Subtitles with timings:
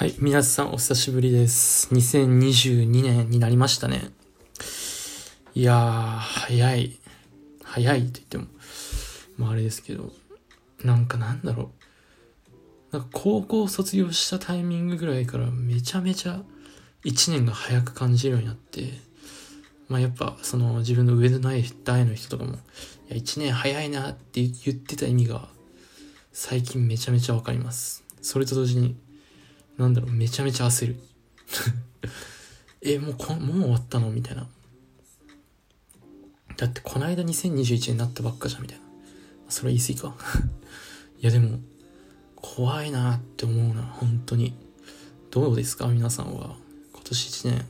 [0.00, 1.92] はい、皆さんお久しぶりです。
[1.92, 4.08] 2022年になりましたね。
[5.54, 6.98] いやー、早い。
[7.62, 8.46] 早いって言っても、
[9.36, 10.10] まああれですけど、
[10.82, 11.70] なんかなんだろ
[12.90, 12.96] う。
[12.96, 16.40] なんか高校卒業したタイミングぐらいからめちゃめちゃ
[17.04, 18.94] 1年が早く感じるようになって、
[19.90, 22.56] まあやっぱその自分の上のない代の人とかも、い
[23.10, 25.50] や1年早いなって言ってた意味が
[26.32, 28.02] 最近めちゃめちゃわかります。
[28.22, 28.96] それと同時に
[29.80, 30.96] なんだろう、めちゃめちゃ焦る。
[32.82, 34.10] え、もうこ、もう終わったの？
[34.10, 34.46] みたいな。
[36.58, 38.84] だってこの間2021年になったばっかじゃん、みたいな。
[39.48, 40.14] それ言い過ぎか。
[41.22, 41.60] いやでも、
[42.36, 44.54] 怖いなって思うな、本当に。
[45.30, 45.86] どうですか？
[45.88, 46.56] 皆さんは。
[46.92, 47.66] 今年1年、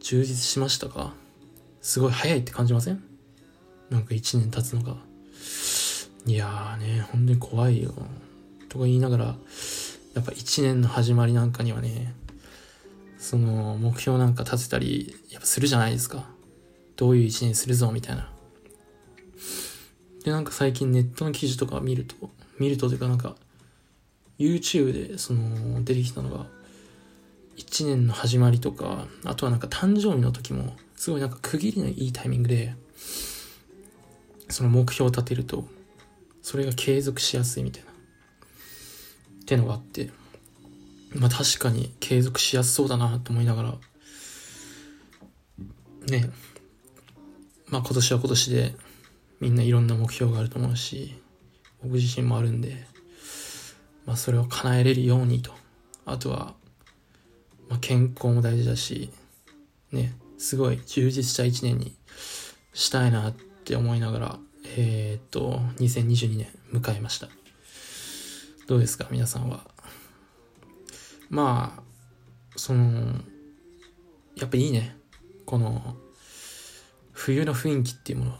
[0.00, 1.12] 充実しましたか？
[1.82, 3.02] すごい早いって感じません？
[3.90, 4.96] なんか1年経つのが。
[6.26, 7.92] いやーね、本当に怖いよ。
[8.68, 9.36] とか言いながら、
[10.14, 12.14] やっぱ一年の始まりなんかにはね、
[13.18, 16.28] その目標なんか立てたり、やっぱするじゃないですか。
[16.96, 18.30] どういう一年するぞ、みたいな。
[20.24, 22.14] で、なんか最近ネットの記事とか見ると、
[22.58, 23.34] 見るとというかなんか、
[24.38, 26.46] YouTube でその出てきたのが、
[27.56, 32.74] 一年の始まりとか、あとはなんか誕生日の時も、すごいなんか区切りのいいタイミングで、
[34.48, 35.66] その目標を立てると、
[36.42, 37.93] それが継続しやすいみたいな。
[39.44, 40.10] ってのがあって、
[41.14, 43.74] まあ確かに継続しやすそうだなと思いながら、
[46.08, 46.30] ね、
[47.68, 48.74] まあ今年は今年で
[49.40, 51.20] みんないろんな目標があると思うし、
[51.82, 52.86] 僕自身もあるんで、
[54.06, 55.52] まあそれを叶えれるようにと、
[56.06, 56.54] あとは、
[57.68, 59.10] まあ健康も大事だし、
[59.92, 61.94] ね、すごい充実した一年に
[62.72, 64.38] したいなって思いながら、
[64.78, 67.28] えー、っと、2022年迎えました。
[68.66, 69.66] どうですか皆さんは？
[71.28, 71.82] まあ、
[72.56, 73.20] その、
[74.36, 74.96] やっぱいいね。
[75.44, 75.96] この、
[77.12, 78.38] 冬の雰囲気っていうもの。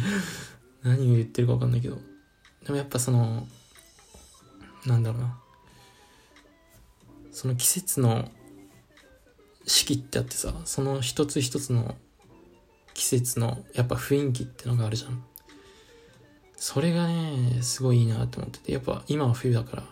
[0.82, 1.98] 何を言ってるかわかんないけど。
[2.64, 3.46] でもやっぱその、
[4.86, 5.40] なんだろうな。
[7.32, 8.30] その季節の
[9.66, 11.96] 四季ってあってさ、その一つ一つの
[12.94, 15.24] 季節のやっぱ雰囲気ってのがあるじゃん。
[16.66, 19.82] それがね、すごいいいなと思ってて、やっぱ今は冬だから、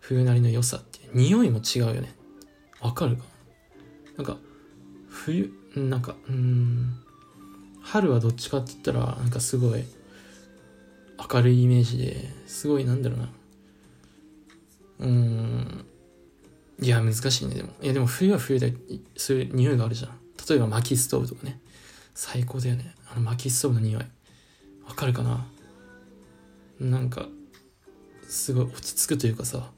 [0.00, 2.14] 冬なりの良さっていう、匂いも違うよね。
[2.80, 3.24] わかるか？
[4.16, 4.38] なんか、
[5.10, 6.94] 冬、なんか、うん、
[7.82, 9.84] 春はどっちかって言ったら、なんかすごい、
[11.30, 13.28] 明るいイメージで、すごいなんだろうな。
[15.00, 15.84] うん、
[16.80, 17.74] いや、難しいね、でも。
[17.82, 18.74] いや、でも冬は冬で、
[19.18, 20.18] そういう匂いがあるじゃん。
[20.48, 21.60] 例えば薪ストーブとかね。
[22.14, 22.94] 最高だよね。
[23.12, 24.02] あの薪ストーブの匂い。
[24.86, 25.46] わかるかな？
[26.80, 27.26] なんか
[28.28, 29.70] すごい落ち着くというかさ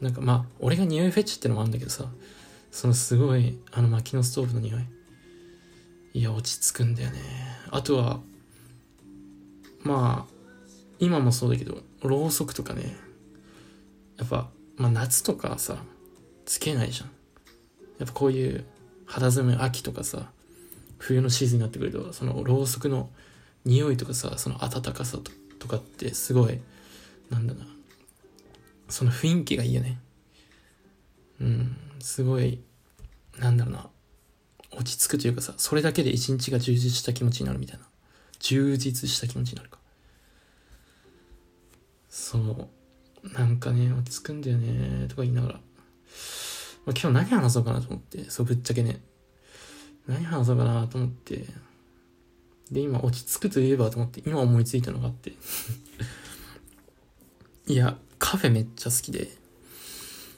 [0.00, 2.06] なんかまあ俺が匂いフェチってのもあるんだけどさ
[2.70, 4.82] そのすごいあの薪のストーブの匂い。
[6.14, 7.20] いや落ち着くんだよね。
[7.70, 8.20] あとは
[9.82, 10.34] まあ
[10.98, 12.96] 今もそうだけどろうそくとかね。
[14.16, 15.78] やっぱ、まあ、夏とかさ
[16.44, 17.10] つけないじゃん。
[17.98, 18.64] やっぱこういう
[19.06, 20.30] 肌寒い秋とかさ
[20.98, 23.10] 冬のシーズンになってくるとそのろうそくの
[23.64, 25.30] 匂いとかさその暖かさと
[25.64, 26.60] とかってすごい、
[27.30, 27.64] なんだな、
[28.90, 29.98] その雰囲気がいいよね。
[31.40, 32.60] うん、すごい、
[33.38, 33.88] なんだろうな、
[34.72, 37.86] 落ち着くというかさ、それだけで一日が充実した気持ちになるみたいな。
[38.40, 39.78] 充実した気持ちになるか。
[42.10, 42.38] そ
[43.22, 43.32] う。
[43.32, 45.60] なんかね、落ち着くんだよね、とか言いながら。
[46.84, 49.00] ま、今日何話そうかなと思って、そう、ぶっちゃけね。
[50.06, 51.46] 何話そうかなと思って、
[52.70, 55.32] で、今落ち着くといえばと思って、今思いついたのがあって
[57.66, 59.30] いや、カフェめっちゃ好きで、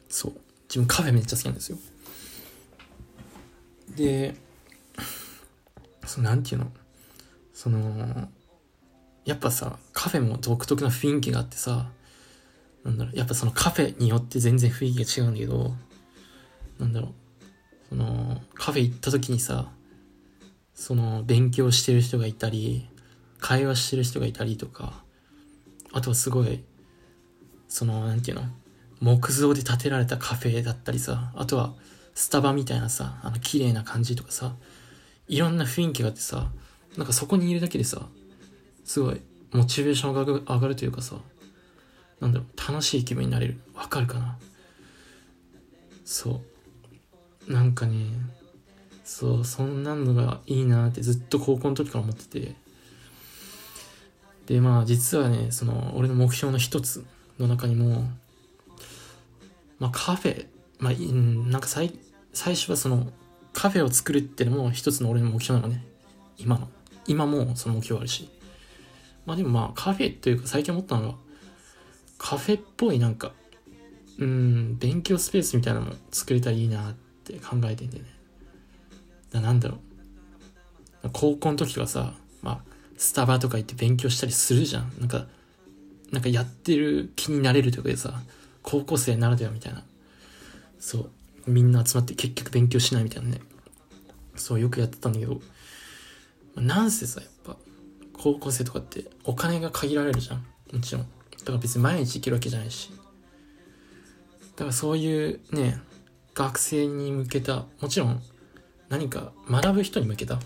[0.08, 0.32] そう。
[0.68, 1.78] 自分カフェめっちゃ好きなんですよ。
[3.96, 4.34] で、
[6.04, 6.70] その、なんていうの？
[7.54, 8.28] その、
[9.24, 11.90] やっぱさ、カフェも独特な雰囲気があってさ、
[12.84, 15.74] なんだろう、やっぱそのカフェによって全然雰囲気が違うんだけど、
[16.78, 17.12] なんだろう、
[17.88, 19.70] その、カフェ行った時にさ、
[20.76, 22.88] その勉強してる人がいたり
[23.40, 25.02] 会話してる人がいたりとか
[25.92, 26.62] あとはすごい
[27.66, 28.52] その何て言うの
[29.00, 31.74] 木造で建てられたカフェだったりさあとは
[32.14, 34.54] スタバみたいなさあの綺麗な感じとかさ
[35.26, 36.50] いろんな雰囲気があってさ
[36.96, 38.06] なんかそこにいるだけでさ
[38.84, 39.20] すごい
[39.52, 41.16] モチベーションが上がるというかさ
[42.20, 43.60] なんだろう楽しい気分になれる。
[43.74, 44.38] わかるかな？
[46.06, 46.40] そ
[47.46, 47.52] う。
[47.52, 48.06] なんかね
[49.06, 52.56] そうそんなのがいいなってずっと高校の時から思ってて
[54.46, 57.06] でまあ実はねその俺の目標の一つ
[57.38, 58.04] の中にも
[59.78, 60.46] まあカフェ、
[60.78, 60.92] まあ、
[61.50, 61.98] なんか最、
[62.32, 63.08] 最初はその
[63.52, 65.84] カフェを作るっていうのも一つの俺の目標なのね。
[66.38, 66.68] 今の。
[67.06, 68.28] 今もその目標あるし。
[69.24, 71.14] まあでもまあカフェというか最近思ったのが、
[72.18, 73.32] カフェっぽいなんか、
[74.18, 76.94] うん、勉強スペースみたいなのも作れたらいいなっ
[77.24, 78.10] て考えてんだよね。
[79.40, 79.76] なんだろ
[81.04, 81.10] う。
[81.12, 82.60] 高校の時はさ、まあ、
[82.96, 84.92] スタバとか行って勉強したりするじゃん。
[84.98, 85.26] なんか、
[86.12, 88.20] なんかやってる気になれるというかでさ、
[88.62, 89.84] 高校生ならではみたいな。
[90.78, 91.10] そう。
[91.46, 93.40] みんな集まって結局勉強しないみたいなね。
[94.36, 95.40] そう、よくやってたんだけど、
[96.56, 97.56] なんせさ、やっぱ、
[98.12, 100.46] 高校生とかってお金が限られるじゃん。
[100.72, 101.02] もちろん。
[101.02, 102.90] だから別に毎日行けるわけじゃないし。
[104.56, 105.80] だからそういうね、
[106.34, 108.22] 学生に向けた、もちろん
[108.88, 110.38] 何か学ぶ人に向けた、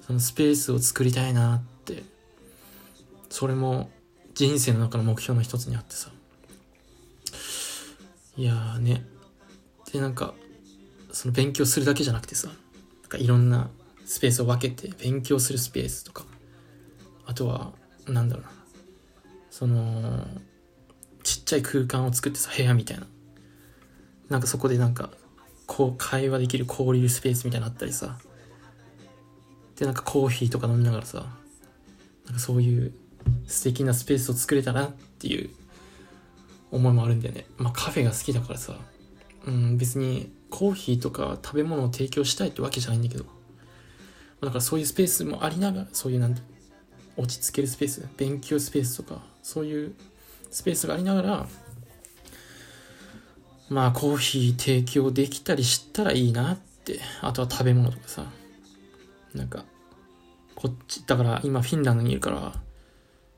[0.00, 2.02] そのスペースを作りたいなって、
[3.28, 3.90] それも
[4.34, 6.10] 人生の中の目標の一つにあってさ。
[8.36, 9.06] いやーね。
[9.92, 10.34] で、なんか、
[11.12, 12.56] その勉強するだけじゃなくてさ、なん
[13.08, 13.70] かいろんな
[14.04, 16.24] スペースを分けて勉強するスペースとか、
[17.26, 17.72] あとは、
[18.08, 18.50] なんだろうな、
[19.50, 20.26] その、
[21.22, 23.06] ちっちゃい空間を作ってさ、部屋みたいな。
[24.28, 25.10] なんかそこでなんか、
[25.66, 28.18] こう会話できる交流スペースみたいなのあったりさ。
[29.76, 31.26] で、なんかコーヒーとか飲みながらさ、
[32.26, 32.92] なんかそういう
[33.46, 35.50] 素敵なスペースを作れたなっていう
[36.70, 37.46] 思いもあるんだよね。
[37.56, 38.76] まあカフェが好きだからさ、
[39.46, 43.24] うん、別にコーヒーとか食べ物を提供したいってわけじゃないんだけど、
[44.40, 46.42] だからそういうスペースもありながら、そういうなんて、
[47.16, 49.94] 落ち着けるスペース、勉強スペースとか、そういう
[50.50, 51.46] スペースがありながら、
[53.68, 58.26] まあコーヒー提供できたりしたらいいなって、あとは食べ物とかさ、
[59.34, 59.64] なんか、
[60.54, 62.52] こっち、だから今フィンランドにいるから、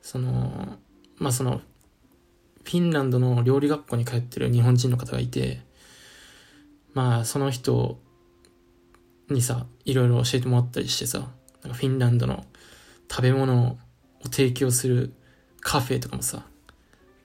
[0.01, 0.77] その、
[1.17, 1.61] まあその、
[2.63, 5.61] フィンランドの料理学校に通ってる日本人の方がいて、
[6.93, 7.97] まあその人
[9.29, 11.19] にさ、いろいろ教えてもらったりしてさ、
[11.63, 12.45] なんかフィンランドの
[13.09, 13.77] 食べ物を
[14.25, 15.13] 提供する
[15.61, 16.45] カフェとかもさ、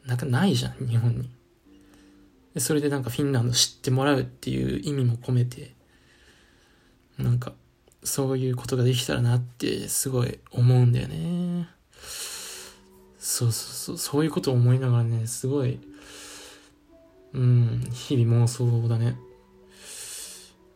[0.07, 1.31] なんかないじゃん、日本に。
[2.55, 5.75] でそれでなんかフィンランド知ってもらうっていう意味も込めて、
[7.19, 7.53] なんか、
[8.05, 11.69] そういうことができたらなってすごい思うんだよね。
[13.19, 15.79] そうそうそう、そういうことを思いながらね、すごい、
[17.33, 19.17] うん、日々妄想だね。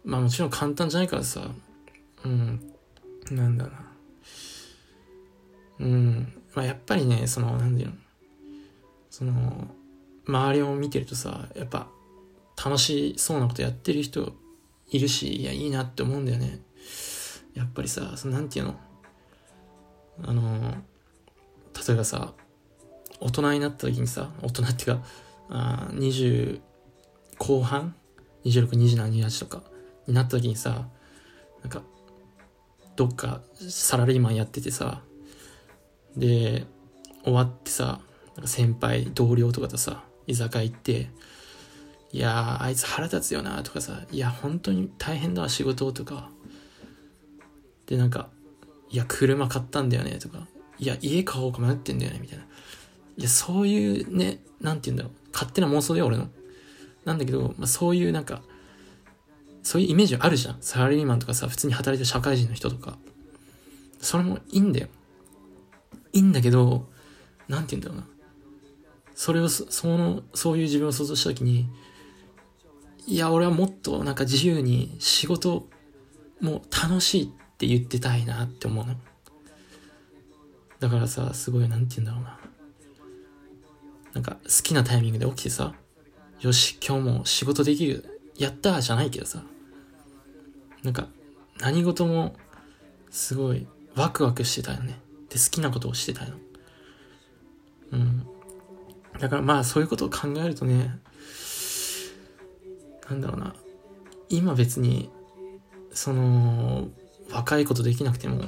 [0.05, 1.51] まあもちろん簡単じゃないからさ、
[2.25, 2.73] うん、
[3.33, 3.73] なんだな。
[5.81, 7.91] うん、まあやっぱりね、その、なんだよ、
[9.11, 9.69] その、
[10.27, 11.89] 周りを見てるとさ、やっぱ
[12.63, 14.33] 楽しそうなことやってる人
[14.91, 16.61] いるし、いや、いいなって思うんだよね。
[17.55, 18.75] やっぱりさ、そのなんていうの？
[20.25, 20.75] あの、
[21.87, 22.33] 例えばさ、
[23.21, 25.03] 大人になった時にさ、大人っていうか、
[25.49, 26.61] あ20
[27.39, 27.95] 後半
[28.45, 29.63] ?26、27、28とか
[30.07, 30.89] になった時にさ、
[31.63, 31.83] なんか、
[32.97, 35.03] どっかサラリーマンやっててさ、
[36.17, 36.67] で、
[37.25, 38.01] 終わってさ、
[38.45, 41.11] 先輩、同僚とかとさ、居酒屋行って、
[42.13, 46.31] いや、あいつ腹立つよな、とかさ、いや、本当に大変だわ、仕事とか。
[47.87, 48.29] で、なんか、
[48.91, 50.47] いや、車買ったんだよね、とか。
[50.79, 52.45] いや、家買おうか迷ってんだよね、みたいな。
[53.17, 55.13] いや、そういうね、なんて言うんだろう。
[55.33, 56.29] 勝手な妄想だよ、俺の。
[57.05, 58.43] なんだけど、まあ、そういうなんか、
[59.63, 60.57] そういうイメージあるじゃん。
[60.61, 62.99] サラリーマンとかさ、普通に働いてる社会人の人とか。
[64.01, 64.89] それもいいんだよ。
[66.13, 66.89] いいんだけど、
[67.49, 68.16] なんて言うんだろうな。
[69.17, 71.69] それを、その、そういう自分を想像したときに、
[73.07, 75.69] いや、俺はもっとなんか自由に仕事
[76.41, 78.95] も楽しいって言ってたいなって思うの。
[80.81, 82.39] だからさ、すごい、なんて言うんだろうな。
[84.13, 85.75] なんか好きなタイミングで起きてさ、
[86.41, 89.43] よし、今日も仕事できる、やったーじゃないけどさ、
[90.83, 91.09] なんか
[91.59, 92.37] 何事も
[93.11, 95.01] すごいワクワクしてたよね。
[95.31, 96.35] で、好きなことをしてたよ。
[99.19, 100.99] だからまあそういうことを考えるとね、
[103.09, 103.55] なんだろうな、
[104.29, 105.11] 今別に、
[105.93, 106.89] その、
[107.31, 108.45] 若いことできなくても、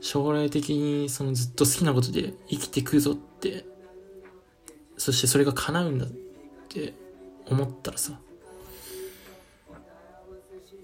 [0.00, 3.64] 将来的にそのずっと好きなことで生きてくぞって、
[4.96, 6.08] そしてそれが叶うんだっ
[6.68, 6.94] て
[7.46, 8.18] 思ったらさ、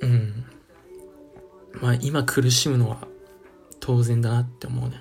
[0.00, 0.44] うん。
[1.80, 3.06] まあ今苦しむのは
[3.80, 4.96] 当然だなって思うね。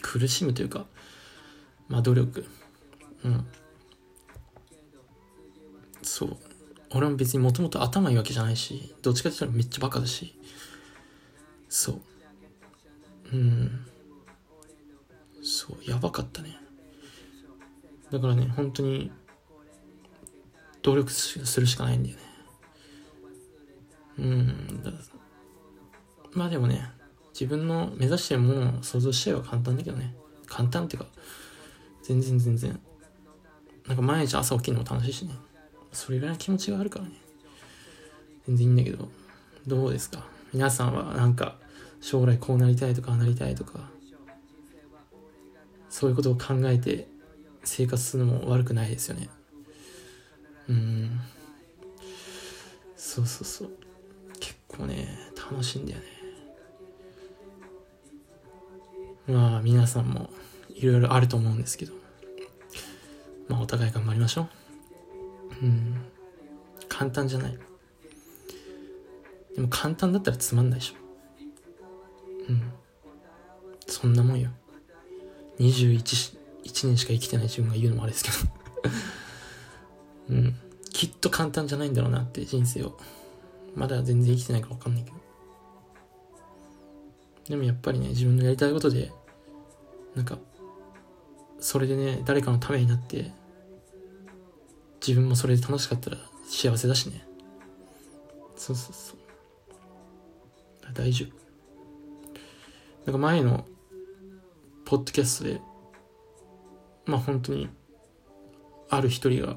[0.00, 0.86] 苦しむというか、
[1.88, 2.46] まあ努力。
[3.24, 3.46] うん。
[6.02, 6.36] そう。
[6.90, 10.38] 俺も別にもともと頭いいわけじゃないし、どっちかって言ったらめっちゃバカだし。
[11.68, 12.00] そう。
[13.32, 13.86] うん。
[15.42, 16.56] そう、やばかったね。
[18.10, 19.10] だからね、本当に、
[20.82, 22.22] 努力するしかないんだよね。
[24.18, 24.82] うん。
[26.32, 26.90] まあでもね、
[27.32, 30.14] 自分の目指してるものを想像しちゃえば簡単だけどね。
[30.46, 31.08] 簡単っていうか、
[32.02, 32.80] 全然全然。
[33.86, 35.34] なんか毎日朝起きるのも楽しいしね。
[35.92, 37.12] それぐらいの気持ちがあるからね。
[38.46, 39.08] 全然いいんだけど、
[39.66, 40.24] どうですか？
[40.52, 41.56] 皆さんはなんか
[42.00, 43.90] 将来こうなりたいとかああなりたいとか、
[45.90, 47.06] そういうことを考えて
[47.64, 49.28] 生活するのも悪くないですよね。
[50.68, 51.20] うん。
[52.96, 53.70] そうそうそう。
[54.40, 56.04] 結構ね、楽しいんだよね。
[59.28, 60.30] まあ皆さんも
[60.70, 61.92] いろいろあると思うんですけど、
[63.48, 64.48] まあお互い頑張りましょ
[65.62, 65.66] う。
[65.66, 65.96] うん。
[66.88, 67.58] 簡単じゃない。
[69.54, 70.94] でも簡単だったらつまんないでしょ。
[72.48, 72.72] うん。
[73.86, 74.50] そんなもんよ。
[75.58, 78.36] 21 1年しか生きてない自分が言うのもあれですけど
[80.30, 80.56] うん。
[80.92, 82.96] きっと簡単じゃないんだろうなって人生を。
[83.74, 85.16] まだ全然生きてないから分かんないけど。
[87.48, 89.10] でもやっぱりね、自分のやりたいことで、
[90.14, 90.38] なんか、
[91.62, 93.30] それでね、誰かのためになって、
[95.00, 97.24] 自分もそれで楽しかったら幸せだしね。
[98.56, 99.18] そうそうそう。
[100.92, 101.42] 大丈夫。
[103.06, 103.64] なんか前の、
[104.84, 105.60] ポッドキャストで、
[107.06, 107.68] まあ本当に、
[108.90, 109.56] ある一人が、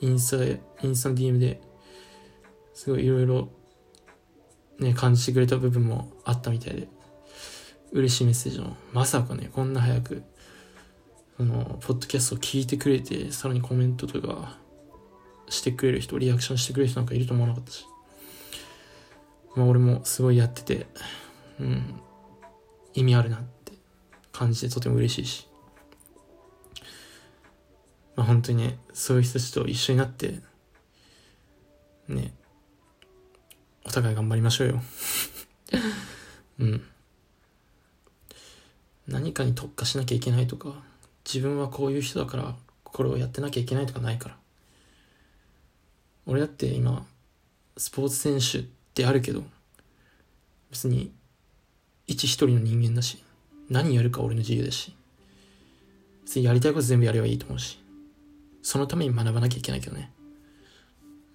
[0.00, 1.60] インスタで、インスタの DM で、
[2.72, 3.50] すごいいろいろ、
[4.78, 6.88] ね、感じてくれた部分もあったみたいで、
[7.92, 10.22] 嬉しいメッセージの、まさかね、こんな早く、
[11.36, 14.58] その、ポッドキャストを聞いてくれて、さらにコメントとか、
[15.48, 17.86] してくれる人、リアクションしてくれる人なんかいると思わなかったし。
[19.54, 20.86] まあ俺もすごいやってて、
[21.60, 22.00] うん、
[22.94, 23.72] 意味あるなって
[24.32, 25.48] 感じてとても嬉しいし。
[28.16, 30.40] まあ本当にね、そういう人たちと一緒になって、
[32.08, 32.32] ね、
[33.84, 34.82] お互い頑張りましょうよ。
[36.58, 36.82] うん。
[39.06, 40.82] 何かに特化しなきゃいけないとか、
[41.24, 42.54] 自分はこういう人だから
[42.84, 44.36] これをやってなきゃいけないとかないから。
[46.26, 47.06] 俺だって今、
[47.76, 49.42] スポーツ選手ってあるけど、
[50.70, 51.12] 別に、
[52.06, 53.22] 一一人の人間だし、
[53.68, 54.94] 何やるか俺の自由だし、
[56.24, 57.78] 別にやりたいこと全部やればいいと思うし、
[58.62, 60.10] そのために学ばなきゃいけないけどね。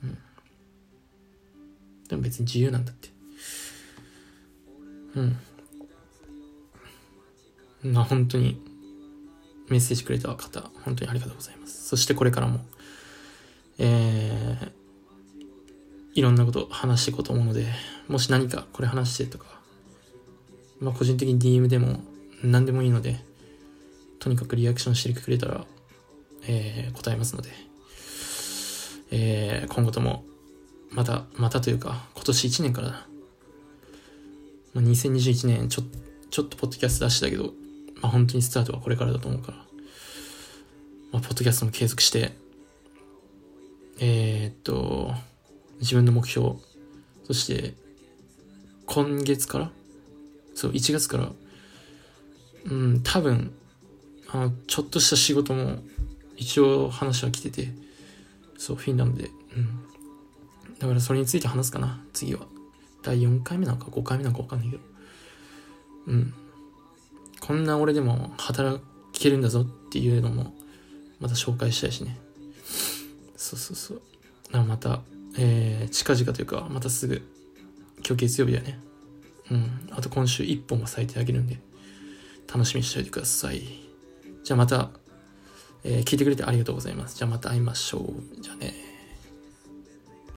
[0.03, 0.17] うん。
[2.07, 3.09] でも別に自由なんだって。
[5.15, 5.37] うん。
[7.93, 8.61] まあ本当に
[9.69, 11.87] メッセージくれた方、本当にありがとうございます。
[11.87, 12.59] そしてこれからも、
[13.77, 14.71] えー、
[16.13, 17.65] いろんなこと話していこうと思うので、
[18.07, 19.45] もし何かこれ話してとか、
[20.79, 22.01] まあ個人的に DM でも
[22.43, 23.19] 何でもいいので、
[24.19, 25.65] とにかくリアクションしてくれたら、
[26.47, 27.49] えー、答えますので、
[29.11, 30.23] えー、今後とも、
[30.91, 33.05] また、またというか、今年1年から
[34.73, 35.83] まあ、2021年ちょ、
[36.29, 37.53] ちょっとポッドキャスト出してたけど、
[38.01, 39.57] まあ本当にスタートはこれからだと思うから、
[41.11, 42.31] まあ、ポッドキャストも継続して、
[43.99, 45.13] えー、っと、
[45.79, 46.55] 自分の目標、
[47.25, 47.73] そして、
[48.85, 49.71] 今月から？
[50.55, 51.31] そう、1月から、
[52.65, 53.51] うん、多分、
[54.27, 55.79] あの、ちょっとした仕事も、
[56.37, 57.69] 一応話は来てて、
[58.57, 59.83] そう、フィンランドで、うん。
[60.79, 62.41] だからそれについて話すかな、次は。
[63.03, 64.83] 第4回目なのか5回目なのか分かんないけど。
[66.07, 66.33] うん。
[67.49, 68.79] こんな俺でも働
[69.11, 70.53] けるんだぞっていうのも、
[71.19, 72.15] また紹介したいしね。
[73.35, 74.63] そうそうそう。
[74.67, 75.01] また、
[75.35, 77.23] えー、近々というか、またすぐ、
[78.07, 78.79] 今日月曜日だね。
[79.49, 79.89] うん。
[79.89, 81.59] あと今週1本は咲いてあげるんで、
[82.47, 83.63] 楽しみにしておいてください。
[84.43, 84.91] じゃあまた、
[85.83, 87.17] えー、聞いてくれてありがとうございます。
[87.17, 88.41] じゃあまた会いましょう。
[88.43, 88.88] じゃあね。